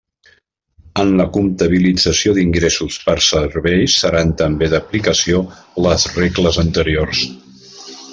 [1.01, 5.43] En la comptabilització d'ingressos per serveis seran també d'aplicació
[5.89, 7.23] les regles anteriors.